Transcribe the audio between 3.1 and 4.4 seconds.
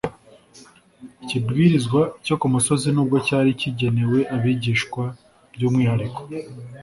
cyari kigenewe